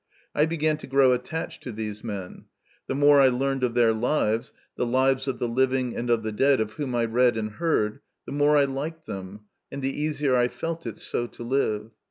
[0.33, 2.45] I began to grow attached to these men.
[2.87, 6.31] The more I learned of their lives, the lives of the living and of the
[6.31, 9.41] dead of whom I read and heard, the more I liked them,
[9.71, 11.91] and the easier I felt it so to live.